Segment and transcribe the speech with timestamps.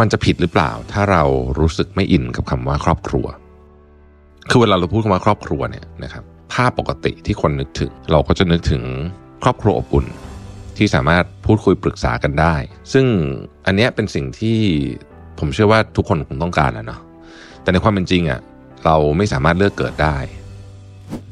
[0.00, 1.22] มันจะผิดหรือเปล่า ถ้าเรา
[1.58, 3.26] รู้สึกไม่อินกับคำว่าครอบครัว
[4.50, 8.82] คือเวลาเราพูดคำว่าครอบครัวเนี่ยนะครับภาพปกติที่คนนึกถึง เราก็จะนึกถึง
[9.42, 10.06] ครอบครัวอบอุ่น
[10.76, 12.54] ที่สามารถพูดคุยปรึกษากันได้
[12.92, 13.06] ซึ่ง
[13.66, 14.58] อันเนี้ยเป็นสิ่งที่
[15.38, 17.00] ผมเชื่อว่าทุกคนคงต้องการนะเนาะ
[17.62, 18.40] แต่ในความเป็นจริงอะ่ะ
[18.84, 20.16] เราไม่สามารถเลือกเกิดได้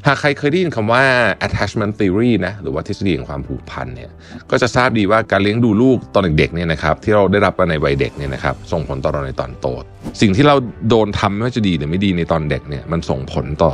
[0.07, 1.03] หากใครเคยได้ยินคำว่า
[1.47, 4.11] attachment theory นะหรือว่าทฤษฎีแห่งความผูกพันเนี่ย
[4.51, 9.67] ก็จะทราบดีว่าการเลี้ยงดูลูกตอนเด็กๆเนี่ยนะครับที่เราได้รับมาในวัยเด็กเนี่ยนะครับส่งผลต่อเราในตอนโต
[10.21, 10.55] สิ่งที่เรา
[10.89, 13.71] โดนทำไม่ว่าจะดีหรือไม่ดีในตอนเด็กเนี่ยมันส่งผลต่อ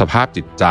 [0.00, 0.64] สภาพจิตใจ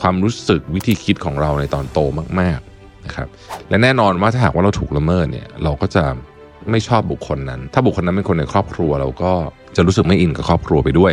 [0.00, 1.98] ความรู้สึกวิธีคิดของเราในตอนโต
[2.40, 3.28] มากๆนะครับ
[3.68, 6.04] และแน่นอนว่าถ้าหากว่าเราถูกละเมิดเนี่ยเราก็จะ
[6.70, 9.32] ไม่ชอบบุคคลนั้น ถ้าบุคคลนั้นเป็นคนในครอบครัวเราก็
[9.76, 11.12] จะรู้สึกไม่อินกับครอบครัวไปด้วย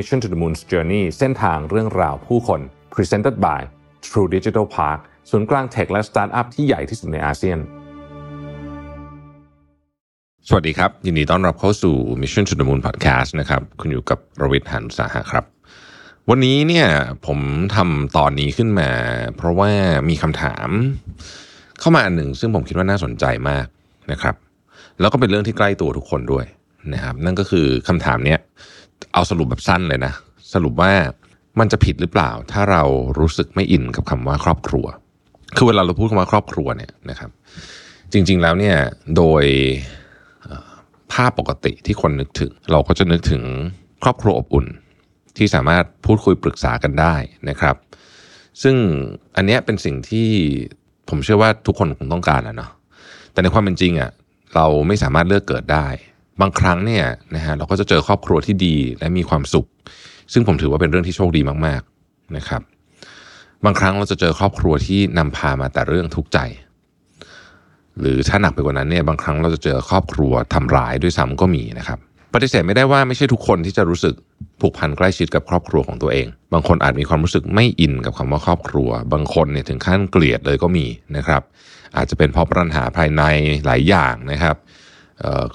[0.00, 2.60] Mission to the Moon's Journey เส้นทางเรื่องราวผู้คน
[2.94, 3.60] Presented by
[4.06, 7.58] True Digital Park ศูนย์กลางเทคและสตาร์ทอัพที่ใหญ่ที่สุดในอาเซียน
[10.48, 15.44] สวัสดีครับ ยินดีต้อนรับเข้าสู่ Mission to the Moon Podcast นะครับ คุณอยู่กับรวิทย์หันุสาหะครับ
[16.30, 16.86] วันนี้เนี่ย
[17.26, 17.38] ผม
[17.76, 18.90] ทำตอนนี้ขึ้นมา
[19.36, 19.70] เพราะว่า
[20.08, 20.68] มีคำถาม
[21.80, 23.66] เข้ามาอันหนึ่งซึ่งผมคิดว่าน่าสนใจมาก
[24.12, 24.34] นะครับ
[25.00, 26.46] แล้วก็เป็นเรื่องที่ใกล้ตัวทุกคนด้วย
[26.92, 28.40] นะครับ นั่นก็คือคำถามเนี้ย
[29.12, 30.12] เอาสรุปแบบสั้นเลยนะ
[30.54, 30.92] สรุปว่า
[31.58, 32.82] มันจะผิดหรือเปล่า ถ้าเรา
[33.18, 34.86] รู้สึกไม่อินกับคำว่าครอบครัว
[35.56, 37.30] คือเวลาเราพูดคำว่าครอบครัวเนี่ยนะครับ
[38.12, 38.76] จริง ๆแล้วเนี่ย
[39.16, 39.44] โดย
[41.12, 43.42] ภาพปกติที่คนนึกถึง เราก็จะนึกถึง
[44.02, 44.66] ครอบครัวอบอุ่น
[45.36, 47.14] ที่สามารถพูดคุยปรึกษากันได้
[47.48, 47.76] นะครับ
[48.62, 48.76] ซึ่ง
[49.36, 50.28] อันเนี้ยเป็นสิ่งที่
[51.08, 52.70] ผมเชื่อว่าทุกคนคงต้องการนะเนาะ
[53.32, 54.10] แต่ในความเป็นจริงอะ่ะ
[54.54, 55.86] เราไม่สามารถเลือกเกิดได้
[56.40, 57.04] บางครั้งเนี่ย
[57.34, 59.66] นะฮะเราก็จะเจอครอบครัวที่ดีและมีความสุข
[60.32, 62.62] ซึ่งผมถือว่าเป็นเรื่องที่โชคดีมาก ๆนะครับ
[63.64, 66.38] บางครั้งเราจะเจอครอบครัวที่นำพามาแต่เรื่องทุกข์ใจ
[68.00, 71.98] หรือถ้าหนักไปกว่านั้นเนี่ยบางครั้งเราจะเจอครอบครัวทำร้ายด้วยซ้ำก็มีนะครับ
[72.34, 74.14] ปฏิเสธไม่ได้ว่าไม่ใช่ทุกคนที่จะรู้สึก
[74.60, 80.86] ผูกพันใกล้ชิดกับครอบครัวของตัวเอง บางคนอาจมีความรู้สึกไม่อินกับคำว่าครอบครัว บางคนเนี่ยถึงขั้นเกลียดเลยก็มี
[81.16, 81.42] นะครับ
[81.96, 83.22] อาจจะเป็นเพราะปัญหาภายใน
[83.66, 84.56] หลายอย่างนะครับ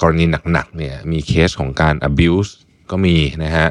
[0.02, 2.52] กรณีหนักๆเนี่ยมีเคสของการ abuse
[2.92, 3.68] ก็มีนะฮะ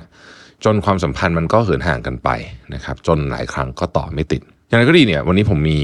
[0.64, 2.28] จนความสัมพันธ์มันก็เหินห่างกันไป
[2.74, 5.80] นะครับ จนหลายครั้งก็ต่อไม่ติด อย่างไรก็ดีเนี่ยวันนี้ผมมี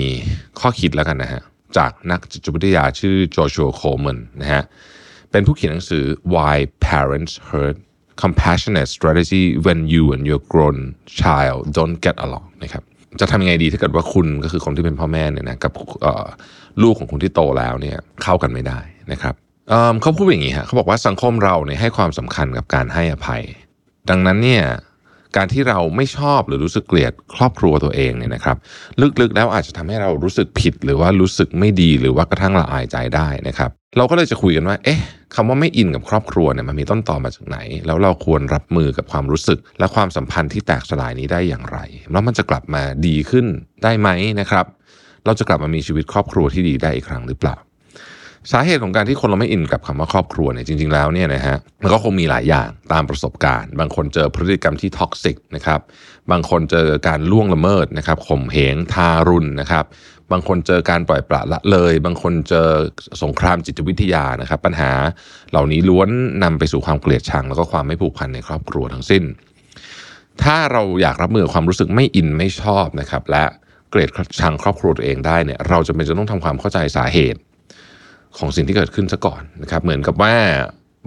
[0.61, 1.43] ข้อคิดแล้วกันนะฮะ
[1.77, 4.63] จากนักจิตวิทยาชื่อโจชัวโคลแมนนะฮะ
[5.31, 6.57] เป็นผู้เขียนหนังสือ Why
[6.87, 7.77] Parents Hurt
[8.23, 10.79] Compassionate Strategy When You and Your Grown
[11.21, 12.83] Child Don't Get Along นะครับ
[13.21, 15.73] จะทำยังไงดีถ้าเกิดว่าคุณก็คือคนที่เป็นพ่อแม่เนี่ยนะกับ
[16.83, 18.79] ลูกของคุณที่โตแล้วเนี่ยเข้ากันไม่ได้
[19.13, 19.35] นะครับ
[20.03, 23.43] เขาพูดอย่างนี้ฮะเขาบอกว่าสังคมเราเนี่ยให้ความสำคัญกับการให้อภัย
[24.11, 24.65] ดังนั้นเนี่ย
[25.37, 28.57] การที่เราไม่ชอบหรือรู้สึกเกลียดครอบครัวตัวเองเนี่ยนะครับ
[29.21, 35.01] ลึกๆแล้วอาจจะทำให้เรารู้สึกผิด หรือว่ารู้สึกไม่ดีหรือว่ากระทั่งละอายใจได้นะครับ เราก็เลยจะคุยกันว่า เอ๊ะ
[35.35, 41.79] คำว่าไม่อินกับครอบครัวเนี่ยมันมีต้นตอมาจากไหน แล้วเราควรรับมือกับความรู้สึก และความสัมพันธ์ที่แตกสลายนี้ได้อย่างไร
[42.13, 43.47] แล้วมันจะกลับมาดีขึ้น
[43.83, 44.09] ได้ไหม
[44.41, 44.67] นะครับ
[45.25, 47.57] เราจะกลับมามีชีวิตครอบครัวที่ดีได้อีกครั้งหรือเปล่า
[48.53, 55.81] สาเหตุของการที่คนเราไม่อินกับคำว่าครอบครัวเนี่ยจริง ๆแล้วเนี่ยนะฮะมันก็คงมีหลายอย่างตามประสบการณ์ บางคนเจอพฤติกรรมที่ toxic นะครับ
[56.31, 59.85] บางคนเจอการล่วงละเมิดนะครับข่มเหงทารุณนะครับ
[60.33, 62.69] บางคนเจอการปล่อยปละละเลย บางคนเจอ
[63.23, 64.91] สงครามจิตวิทยานะครับ ปัญหา
[65.51, 66.09] เหล่านี้ล้วน
[66.45, 69.25] นำไปสู่ความเกลียดชัง แล้วก็ความไม่ผูกพันในครอบครัวทั้งสิ้น
[70.43, 73.45] ถ้าเราอยากรับมือความรู้สึกไม่อินไม่ชอบนะครับและ
[73.91, 74.11] เกลียด
[74.41, 77.41] ชังครอบครัวตัวเองได้เนี่ยเราจะเป็นจะต้องทำความเข้าใจสาเหตุ
[78.39, 80.35] ของสิ่งที่เกิดขึ้นซะก่อนนะครับ เหมือนกับว่า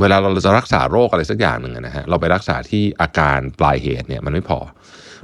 [0.01, 4.59] เวลาเราจะรักษาโรคอะไรสักอย่างหนึ่งนะฮะเราไปรักษาที่อาการปลายเหตุเนี่ยมันไม่พอ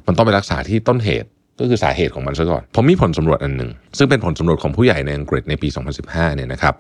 [0.08, 1.30] มันต้องไปรักษาที่ต้นเหตุ
[1.60, 5.68] ก็คือสาเหตุของมันซะก่อน ผมมีผลสำรวจอันหนึ่ง ซึ่งเป็นผลสำรวจของผู้ใหญ่ในอังกฤษในปี
[6.02, 6.76] 2015 เนี่ยนะครับ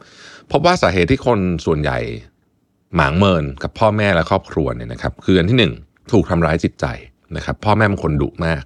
[0.51, 1.99] พบว่าสาเหตุที่คนส่วนใหญ่
[2.95, 5.73] หมางเมินกับพ่อแม่และครอบครัวเนี่ยนะครับคืออันที่หนึ่ง
[6.11, 6.85] ถูกทำร้ายจิตใจ
[7.37, 8.63] นะครับพ่อแม่บางคนดุมาก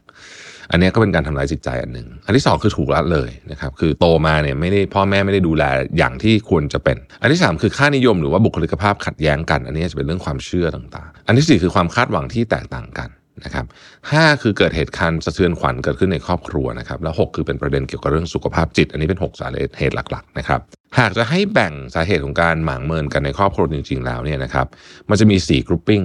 [0.71, 5.63] อันนี้ก็เป็นการทำร้ายจิตใจอันหนึ่งอันที่สองคือถูกละเลยนะครับคือโตมาเนี่ยไม่ได้พ่อแม่ไม่ได้ดูแล
[5.97, 13.09] อย่างที่ควรจะเป็น อันที่สามคือค่านิยมหรือว่าบุคลิกภาพขัดแย้งกัน อันนี้จะเป็นเรื่องความเชื่อต่างๆ อันที่สี่คือความคาดหวังที่แตกต่างกัน
[13.45, 13.65] นะครับ
[14.11, 19.47] ห้าคือเกิดเหตุการณ์สะเทือนขวัญเกิดขึ้นในครอบครัวนะครับแล้วหกคือเป็นประเด็นเกี่ยวกับเรื่องสุขภาพจิต อันนี้เป็นหกสา
[19.79, 20.59] เหตุหลักๆนะครับ
[20.99, 24.67] หากจะให้แบ่งสาเหตุของการหมางเมินกันในครอบครัวจริง ๆ แล้วเนี่ยนะครับ
[25.09, 26.01] มันจะมี4 grouping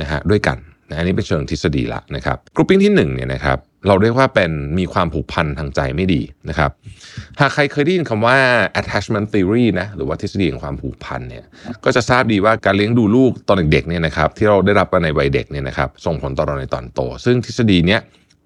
[0.00, 0.58] นะฮะด้วยกัน
[0.90, 6.70] นะอันนี้เป็นเชิงทฤษฎีละนะครับ grouping ที่1เนี่ยนะครับ เราเรียกว่าเป็นมีความผูกพันทางใจไม่ดีนะครับ
[7.40, 8.36] หากใครเคยได้ยินคำว่า
[8.80, 11.44] attachment theory นะหรือว่าทฤษฎีของความผูกพันเนี่ย
[11.84, 18.00] ก็จะทราบดีว่าการเลี้ยงดูลูกตอนเด็กๆเนี่ยนะครับที่เราได้รับมาในวัยเด็กเนี่ยนะครับส่งผลต่อเราในตอนโต ซึ่งทฤษฎีเนี้ย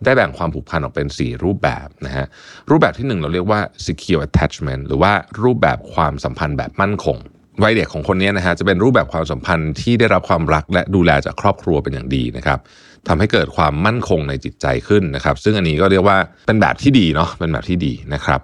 [0.05, 2.27] ได้แบ่งความผูกพันออกเป็น 4 รูปแบบนะฮะ
[2.71, 5.13] รูปแบบที่ 1 เราเรียกว่า secure attachment หรือว่า
[5.43, 7.17] รูปแบบความสัมพันธ์แบบมั่นคง
[7.63, 12.59] วัยเด็กของคนนี้นะฮะจะเป็นรูปแบบความสัมพันธ์ที่ได้รับความรักและดูแลจากครอบครัวเป็นอย่างดีนะครับ
[13.09, 18.41] ทำให้เกิดความมั่นคงในจิตใจขึ้นนะครับ ซึ่งอันนี้ก็เรียกว่าเป็นแบบที่ดีเนาะเป็นแบบที่ดีนะครับ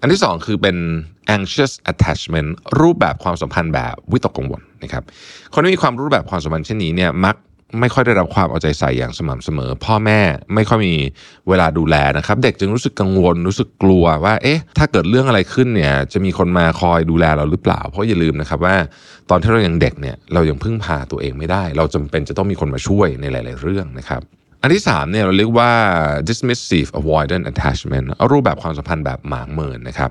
[0.00, 0.76] อันที่ 2 คือเป็น
[1.36, 2.50] anxious attachment
[2.80, 5.04] รูปแบบความสัมพันธ์แบบวิตกกังวลนะครับ
[5.54, 7.36] คนที่มีความรูปแบบความสัมพันธ์เช่นนี้เนี่ยมัก
[7.80, 10.20] ไม่ค่อยได้รับความเอาใจใส่อย่างสม่ำเสมอ พ่อแม่
[10.54, 10.94] ไม่ค่อยมี
[11.48, 18.76] เวลาดูแลนะครับ เด็กจึงรู้สึกกังวลรู้สึกกลัวว่า เอ๊ะ ถ้าเกิดเรื่องอะไรขึ้นเนี่ย จะมีคนมาคอยดูแลเราหรือเปล่า เพราะอย่าลืมนะครับว่า
[19.30, 24.22] ตอนที่เรายังเด็กเนี่ยเรายังพึ่งพาตัวเองไม่ได้ เราจำเป็นจะต้องมีคนมาช่วยในหลาย ๆ เรื่องนะครับ
[24.62, 25.70] อันที่3เนี่ยเราเรียกว่า
[26.28, 30.10] dismissive avoidant attachment รูปแบบความสัมพันธ์แบบหมางเมินนะครับ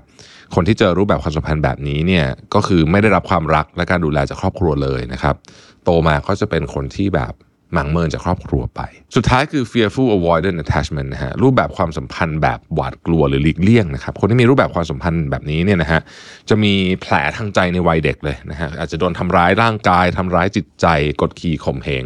[0.56, 5.36] คนที่เจอรูปแบบความสัมพันธ์แบบนี้เนี่ยก็คือไม่ได้รับความรักและการดูแลจากครอบครัวเลยนะครับ
[5.84, 7.34] โตมาก็จะเป็นคนที่แบบ
[7.74, 8.82] หมางเมินจากครอบครัวไป
[9.16, 16.02] สุดท้ายคือ fearful avoidant attachment นะฮะรูปแบบความสัมพันธ์แบบหวาดกลัวหรือหลีกเลี่ยงนะครับคนที่มีรูปแบบความสัมพันธ์แบบนี้เนี่ยนะฮะ
[16.50, 20.88] จะมีแผลทางใจในวัยเด็กเลยนะฮะอาจจะโดนทำร้ายร่างกายทำร้ายจิตใจ
[21.22, 22.06] กดขี่ข่มเหง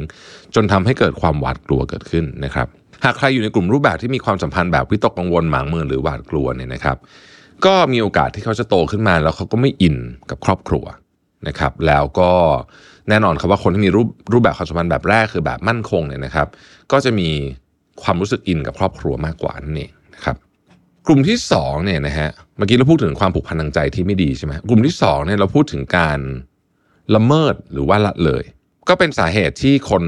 [0.55, 2.67] จนทำให้เกิดความหวาดกลัวเกิดขึ้นนะครับ
[3.05, 6.97] หากใครอยู่ในกลุ่มรูปแบบที่มีความสัมพันธ์แบบวิตกกังวลหมางเมินหรือหวาดกลัวเนี่ยนะครับ
[7.65, 9.97] ก็มีโอกาสที่เขาจะโตขึ้นมาแล้วเขาก็ไม่อิน
[10.29, 10.85] กับครอบครัว
[11.47, 12.31] นะครับแล้วก็
[13.09, 16.47] แน่นอนครับว่าคนที่มีรูปรูปแบบความสัมพันธ์แบบแรกคือแบบมั่นคงเนี่ยนะครับ
[16.91, 17.29] ก็จะมี
[18.03, 20.35] ความรู้สึกอินกับครอบครัวมากกว่านั่นเองนะครับ
[21.07, 26.19] กลุ่มที่2เนี่ยนะฮะเมื่อกี้เราพูดถึงความผูกพันทางใจที่ไม่ดีใช่ไหมกลุ่มที่2เนี่ยเราพูดถึงการ
[27.15, 28.43] ละเมิดหรือว่าละเลย
[28.89, 30.03] ก็เป็นสาเหตุที่คน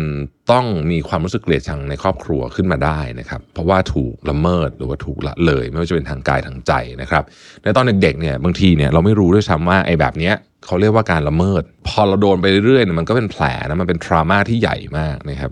[0.51, 7.23] ต้องมีความรู้สึกเกลียดชังในครอบครัวขึ้นมาได้นะครับ เพราะว่าถูกละเมิดหรือว่าถูกละเลย ไม่ว่าจะเป็นทางกายทางใจนะครับ
[7.63, 10.35] ในตอนเด็กๆเนี่ยบางทีเนี่ยเราไม่รู้ด้วยซ้ำว่าไอ้แบบเนี้ย
[10.65, 15.51] เขาเรียกว่าการละเมิด พอเราโดนไปเรื่อยๆเนี่ยมันก็เป็นแผลนะมันเป็นทรามาที่ใหญ่มากนะครับ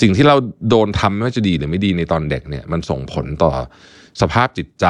[0.00, 0.36] สิ่งที่เรา
[0.70, 3.52] โดนทำไม่ว่าจะดีหรือไม่ดีในตอนเด็กเนี่ยมันส่งผลต่อ
[4.20, 4.86] สภาพจิตใจ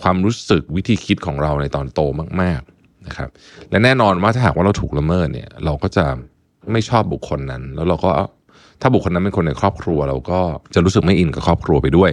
[0.00, 2.00] ความรู้สึกวิธีคิดของเราในตอนโต
[2.40, 3.28] มาก ๆนะครับ
[3.70, 6.06] และแน่นอนว่าถ้าหากว่าเราถูกละเมิดเนี่ยเราก็จะ
[6.72, 8.10] ไม่ชอบบุคคลนั้น แล้วเราก็
[8.80, 10.40] ถ้าบุคคลนั้นเป็นคนในครอบครัว เราก็
[10.74, 12.10] จะรู้สึกไม่อินกับครอบครัวไปด้วย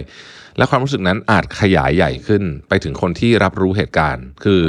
[0.58, 4.60] และความรู้สึกนั้นอาจขยายใหญ่ขึ้นไปถึงคนที่รับรู้เหตุการณ์ คือ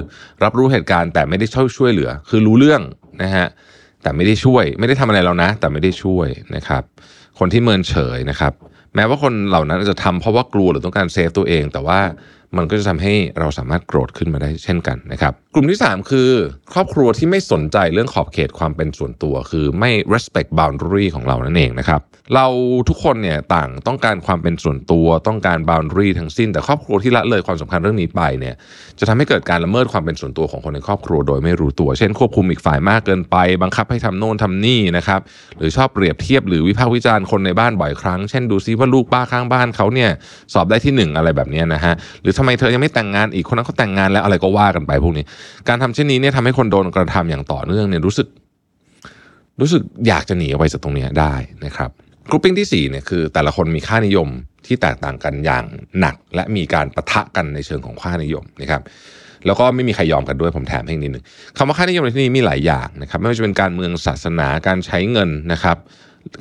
[0.44, 2.82] รับรู้เหตุการณ์แต่ไม่ได้ช่วยช่วยเหลือ คือรู้เรื่อง
[3.22, 3.48] นะฮะ
[4.04, 6.84] แต่ไม่ได้ช่วย ไม่ได้ทำอะไรเรานะ แต่ไม่ได้ช่วยนะครับ
[7.40, 8.54] คนที่เมินเฉยนะครับ
[8.96, 12.00] แม้ว่าคนเหล่านั้นจะทำเพราะว่ากลัวหรือต้องการเซฟตัวเอง แต่ว่า
[12.58, 16.30] มันก็จะทำให้เราสามารถโกรธขึ้นมาได้เช่นกันนะครับ กลุ่มที่ 3 คือ
[16.74, 22.02] ครอบครัวที่ไม่สนใจเรื่องขอบเขตความเป็นส่วนตัว คือไม่ respect boundary ของเรานั่นเองนะครับ
[22.36, 22.48] เรา
[22.90, 28.56] ทุกคนเนี่ยต่างต้องการความเป็นส่วนตัวต้องการ boundary ทั้งสิ้น แต่ครอบครัวที่ละเลยความสำคัญเรื่องนี้ไปเนี่ย
[29.00, 35.20] จะทำให้เกิดการละเมิดความเป็นส่วนตัวของคนในครอบครัวโดยไม่รู้ตัว เช่นควบคุมอีกฝ่ายมากเกินไป บังคับให้ทำโน่นทำนี่นะครับ
[35.58, 40.10] หรือชอบเปรียบเทียบหรือวิพากษ์วิจารณ์คนในบ้านบ่อยครั้ง เช่นดูซิว่าลูกป้าข้างบ้านเขาเนี่ย
[40.54, 45.24] สอบได้ที่หนึ่งอะไรแบบนี้นะฮะหรือทำไมเธอยังไม่แต่งงานอีกคนนั้นเขาแต่งงานแล้วอะไรก็ว่ากันไปพวกนี้
[45.68, 48.28] การทำเช่นนี้เนี่ยทำให้คนโดนกระทำอย่างต่อเนื่องเนี่ยรู้สึก
[49.62, 51.34] รู้สึกอยากจะหนีออกไปจากตรงนี้ได้
[51.66, 51.90] นะครับ
[52.30, 54.28] กรุ๊ปปิ้งที่4เนี่ยคือแต่ละคนมีค่านิยม
[54.66, 55.66] ที่แตกต่างกันอย่าง
[56.00, 58.82] หนัก และมีการประทะกันในเชิงของค่านิยมนะครับ
[59.46, 61.24] แล้วก็ไม่มีใครยอมกันด้วยผมแถมให้นิดหนึ่ง
[61.58, 65.78] คำว่าค่านิยมในที่นี้มีหลายอย่างนะครับไม่ว่าจะเป็นการเมืองศาสนาการใช้เงินนะครับ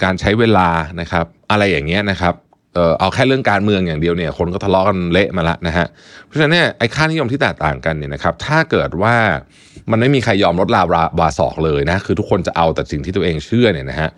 [0.04, 0.68] การใช้เวลา
[1.00, 2.35] นะครับ อะไรอย่างเงี้ยนะครับ
[2.75, 5.87] เออเอาแค่เรื่องการเมืองอย่างเดียวเนี่ยคนก็ทะเลาะกันเละมาละนะฮะ
[6.26, 9.14] เพราะฉะนั้นเนี่ยไอ้ค่านิยมที่แตกต่างกันเนี่ยนะครับถ้าเกิดว่า
[9.91, 10.83] มันไม่มีใครยอมลดลา
[11.21, 14.11] วาสอกเลยนะคือทุกคนจะเอาแต่สิ่งที่ตัวเองเชื่อเนี่ยนะฮะ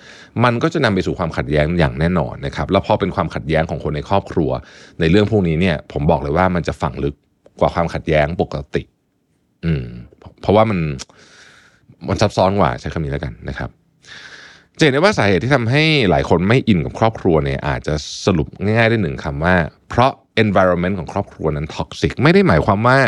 [0.44, 4.50] มันก็จะนำไปสู่ความขัดแย้งอย่างแน่นอนนะครับแล้วพอเป็นความขัดแย้งของคนในครอบครัว
[5.00, 7.14] ในเรื่องพวกนี้เนี่ยผมบอกเลยว่ามันจะฝังลึก
[7.60, 8.82] กว่าความขัดแย้งปกติ
[9.64, 9.84] อืม
[10.40, 10.78] เพราะว่ามัน
[12.08, 13.70] มันซับซ้อนกว่าใช้คำนี้แล้วกันนะครับ
[14.78, 17.94] จะเห็นได้ว่าสาเหตุที่ทำให้หลายคนไม่อินกับครอบครัวเนี่ยอาจจะ
[18.26, 19.54] สรุปง่ายๆได้หนึ่งคำว่า
[19.88, 20.12] เพราะ
[20.44, 22.98] environment ของครอบครัวนั้น toxic ไม่ได้หมายความว่า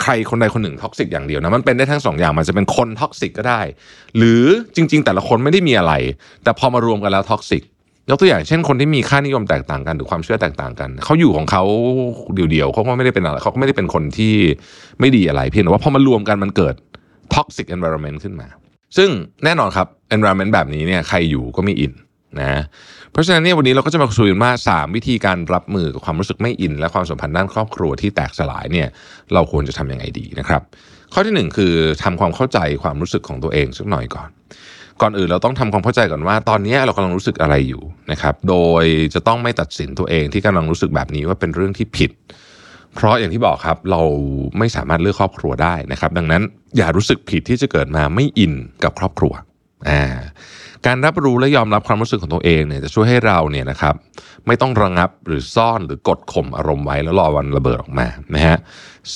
[0.00, 3.60] ใครคนใดคนหนึ่ง toxic อย่างเดียวนะมันเป็นได้ทั้งสองอย่างมันจะเป็นคน toxic ก็ได้
[4.16, 4.42] หรือ
[4.74, 5.92] จริง ๆ แต่ละคนไม่ได้มีอะไร
[6.44, 7.62] แต่พอมารวมกันแล้ว toxic
[8.10, 11.62] ยกตัวอย่างเช่นคนที่มีค่านิยมแตกต่างกันหรือความเชื่อแตกต่างกันเขาอยู่ของเขา
[12.34, 14.34] เดี่ยวๆเขาก็ไม่ได้เป็นอะไรเขาก็ไม่ได้เป็นคนที่
[15.00, 16.74] ไม่ดีอะไรเพียงแต่ว่าพอมารวมกันมันเกิด
[17.34, 18.48] toxic environment ขึ้นมา
[18.96, 19.10] ซึ่ง
[19.44, 21.92] แน่นอนครับ environment แบบนี้เนี่ยใครอยู่ก็ไม่อิน
[22.40, 22.62] นะ
[23.12, 28.88] เพราะฉะนั้นเนี่ยวันนี้เราก็จะมาคุยกันว่า3วิธีการรับมือกับความรู้สึกไม่อิน และความสัมพันธ์ด้านครอบครัวที่แตกสลายเนี่ย
[29.34, 30.62] เราควรจะทำยังไงดีนะครับ
[31.12, 34.28] ข้อที่หนึ่งคือทำความเข้าใจความรู้สึกของตัวเองสักหน่อยก่อน
[35.00, 42.10] ก่อนอื่นเราต้องทำความเข้าใจก่อนว่า ตอนนี้เรากำลังรู้สึกอะไรอยู่นะครับโดยจะต้องไม่ตัดสินตัวเองที่กำลังรู้สึกแบบนี้ว่าเป็นเรื่องที่ผิด
[42.94, 44.02] เพราะอย่างที่บอกครับเรา
[44.58, 46.42] ไม่สามารถเลือกครอบครัวได้นะครับ ดังนั้น
[46.76, 48.52] อย่ารู้สึกผิดที่จะเกิดมาไม่อิน
[48.84, 49.32] กับครอบครัว
[49.88, 50.02] อ่า
[50.86, 53.94] การรับรู้และยอมรับความรู้สึกของตัวเองเนี่ยจะช่วยให้เราเนี่ยนะครับ
[54.46, 58.58] ไม่ต้องระงับหรือซ่อนหรือกดข่มอารมณ์ไว้แล้วรอวันระเบิดออกมานะฮะ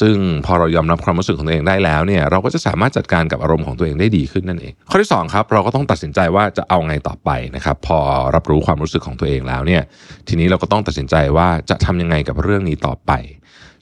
[0.00, 7.98] ซึ่งพอเรายอมรับความรู้สึกของตัวเองได้แล้วเนี่ยเราก็จะสามารถจัดการกับอารมณ์ของตัวเองได้ดีขึ้นนั่นเอง ข้อที่2ครับเราก็ต้องตัดสินใจว่าจะเอาไงต่อไปนะครับพอ
[8.34, 9.82] รับรู้ความรู้สึกของตัวเองแล้วเนี่ย
[10.28, 13.12] ทีนี้เราก็ต้องตัดสินใจว่าจะทำยังไงกับเรื่องนี้ต่อไป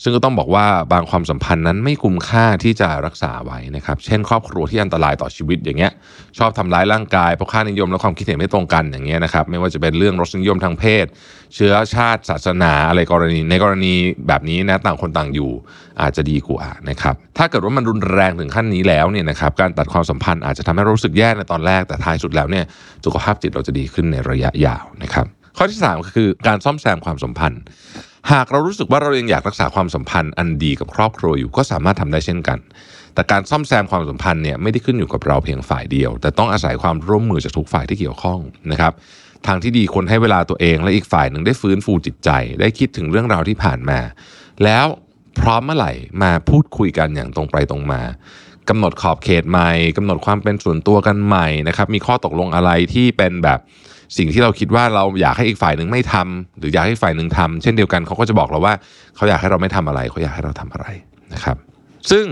[0.02, 5.92] ซึ่งก็ต้องบอกว่าบางความสัมพันธ์นั้นไม่คุ้มค่าที่จะรักษาไว้นะครับ เช่น ครอบครัวที่อันตรายต่อชีวิตอย่างเงี้ย
[6.38, 11.06] ชอบทำร้ายร่างกายเพราะค่านิยมและความคิดเห็นไม่ตรงกันอย่างเงี้ยนะครับ ไม่ว่าจะเป็นเรื่องรสนิยมทางเพศ
[11.54, 13.94] เชื้อชาติศาสนาอะไรกรณี ในกรณี
[14.28, 15.50] แบบนี้นะต่างคนต่างอยู่
[16.02, 22.64] อาจจะดีกว่านะครับ ถ้าเกิดว่ามันรุนแรงถึงขั้นนี้แล้วเนี่ยนะครับ การตัดความสัมพันธ์อาจจะทำให้รู้สึกแย่ในตอนแรกแต่ท้ายสุดแล้วเนี่ย
[23.04, 27.62] สุขภาพจิตเราจะดีขึ้นในระยะยาวนะครับ ข้อที่3ก็คือการซ่อมแซมความสัมพันธ์
[28.32, 32.58] หากเรารู้สึกว่าเรายังอยากรักษาความสัมพันธ์อันดีกับครอบครัวอยู่ก็สามารถทำได้เช่นกัน
[33.14, 38.38] แต่การซ่อมแซมความสัมพันธ์เนี่ยไม่ได้ขึ้นอยู่กับเราเพียงฝ่ายเดียว แต่ต้องอาศัยความร่วมมือจากทุกฝ่ายที่เกี่ยวข้อง
[38.70, 38.92] นะครับ
[39.46, 43.98] ทางที่ดีควรให้เวลาตัวเองและอีกฝ่ายหนึ่งได้ฟื้นฟูจิตใจ ได้คิดถึงเรื่องราวที่ผ่านมา
[44.64, 44.86] แล้ว
[45.40, 48.02] พร้อมเมื่อไหร่มาพูดคุยกันอย่างตรงไปตรงมา
[48.68, 53.58] กำหนดขอบเขตใหม่กำหนดความเป็นส่วนตัวกันใหม่นะครับมีข้อตกลงอะไรที่เป็นแบบ
[54.16, 58.74] สิ่งที่เราคิดว่าเราอยากให้อีกฝ่ายหนึ่งไม่ทำหรืออยากให้ฝ่ายหนึ่งทำเช่นเดียวกันเขาก็จะบอกเราว่า
[59.16, 60.86] เขาอยากให้เราไม่ทำอะไรเขาอยากให้เราทำอะไร
[61.34, 61.56] นะครับ
[62.10, 62.26] ซึ่ง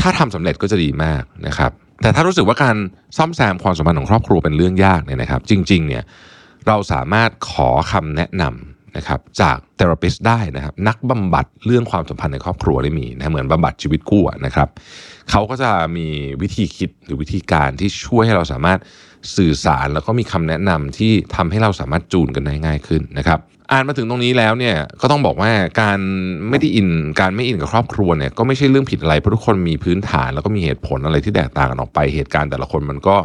[0.00, 1.70] ถ้าทำสำเร็จก็จะดีมากนะครับ
[2.02, 2.76] แต่ถ้ารู้สึกว่าการ
[3.16, 6.02] ซ่อมแซมความสัมพันธ์ของครอบครัวเป็นเรื่องยากเนี่ยนะครับ จริง ๆ เนี่ย
[6.66, 14.68] เราสามารถขอคำแนะนำนะครับจากเทอราปิสได้นะครับ นักบำบัดเรื่องความสัมพันธ์ในครอบครัวได้มีนะเหมือนบำบัดชีวิตคู่นะครับ
[15.30, 16.06] เขาก็จะมี
[16.42, 18.78] วิธีคิดหรือวิธีการที่ช่วยให้เราสามารถ
[19.36, 23.38] สื่อสารแล้วก็มีคำแนะนำที่ทำให้เราสามารถจูนกันได้ง่ายขึ้นนะครับ
[23.72, 25.50] อ่านมาถึงตรงนี้แล้วเนี่ยก็ต้องบอกว่า
[25.80, 25.98] การ
[26.48, 26.88] ไม่ได้อิน
[27.20, 33.16] การไม่อินกับครอบครัวเนี่ยก็ไม่ใช่เรื่องผิดอะไรเพราะทุกคนมีพื้นฐานแล้วก็มีเหตุผลอะไรที่แตกต่างกันออกไปเหตุการณ์แต่ละคนมันก็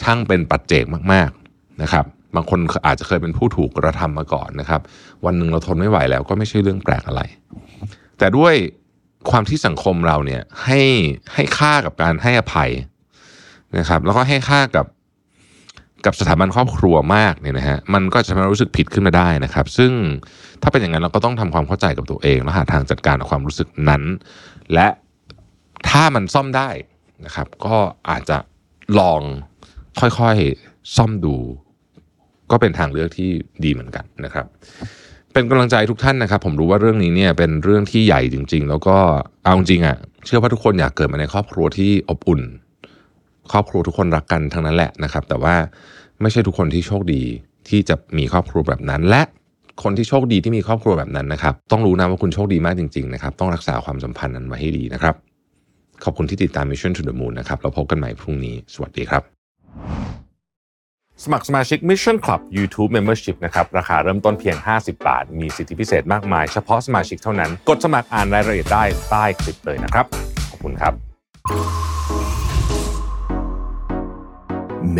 [0.00, 2.04] ช่างเป็นปัจเจกมากๆนะครับ
[2.36, 4.80] บางคนอาจจะเคยเป็นผู้ถูกกระทำมาก่อนนะครับ
[5.24, 7.22] วันหนึ่งเราทนไม่ไหวแล้วก็ไม่ใช่เรื่องแปลกอะไร
[8.18, 8.54] แต่ด้วย
[9.30, 10.80] ความที่สังคมเราเนี่ยให้
[11.34, 12.70] ให้ค่ากับการให้อภัย
[13.78, 14.86] นะครับ แล้วก็ให้ค่ากับ
[16.06, 19.92] กับสถาบันครอบครัวมากเนี่ยนะฮะมันก็จะทำให้รู้สึกผิดขึ้นมาได้นะครับ ซึ่ง
[20.62, 24.02] ถ้าเป็นอย่างนั้นเราก็ต้องทำความเข้าใจกับตัวเองแล้วหาทางจัดการกับความรู้สึกนั้น
[24.74, 24.88] และ
[25.88, 26.70] ถ้ามันซ่อมได้
[27.26, 27.76] นะครับ ก็
[28.10, 28.38] อาจจะ
[28.98, 29.20] ลอง
[30.00, 31.36] ค่อยๆซ่อมดู
[32.50, 33.30] ก็เป็นทางเลือกที่
[33.64, 34.46] ดีเหมือนกันนะครับ
[35.32, 38.96] เป็นกำลังใจทุกท่านนะครับ ผมรู้ว่าเรื่องนี้เนี่ยเป็นเรื่องที่ใหญ่จริง ๆ แล้วก็
[39.44, 42.42] เอาจริงอะเชื่อว่าทุกคนอยากเกิดมาในครอบครัวที่อบอุ่น
[43.52, 45.54] ครอบครัวทุกคนรักกันทั้งนั้นแหละนะครับ แต่ว่า
[46.20, 47.22] ไม่ใช่ทุกคนที่โชคดี
[47.68, 49.22] ที่จะมีครอบครัวแบบนั้น และ
[49.82, 55.14] คนที่โชคดีที่มีครอบครัวแบบนั้นนะครับ ต้องรู้นะว่าคุณโชคดีมากจริงๆนะครับต้องรักษาความสัมพันธ์นั้นไว้ให้ดีนะครับ
[56.04, 59.22] ขอบคุณที่ติดตาม Mission to the Moon นะครับเราพบกันใหม่พรุ่งนี้ สวัสดีครับ
[61.24, 70.06] สมัครสมาชิก Mission Club YouTube Membership นะครับราคาเริ่มต้นเพียง 50 บาท มีสิทธิพิเศษมากมาย เฉพาะสมาชิกเท่านั้น กดสมัครอ่านรายละเอียดได้ใต้คลิปเลยนะครับ
[70.50, 71.81] ขอบคุณครับ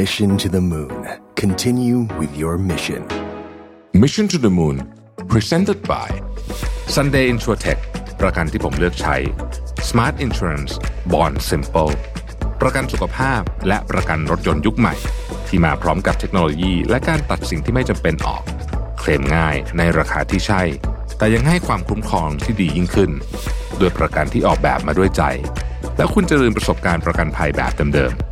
[0.00, 1.06] Mission to the Moon.
[1.36, 3.06] Continue with your mission.
[3.92, 4.76] Mission to the Moon
[5.28, 6.08] Presented by
[6.96, 7.80] Sunday Insurtech
[8.20, 9.16] ประกันที่ผมเลือกใช้
[9.88, 10.72] Smart Insurance
[11.12, 11.92] Bond Simple
[12.60, 14.94] ประกันสุขภาพและประกันรถยนต์ยุคใหม่
[15.48, 18.42] ที่มาพร้อมกับเทคโนโลยี และการตัดสิ่งที่ไม่จำเป็นออก
[18.98, 20.62] เคลมง่ายในราคาที่ใช่
[21.18, 23.10] แต่ยังให้ความคุ้มครองที่ดียิ่งขึ้น
[23.80, 25.22] ด้วยประกันที่ออกแบบมาด้วยใจ
[25.96, 28.31] และคุณจะลืมประสบการณ์ประกันภัยแบบเดิมๆ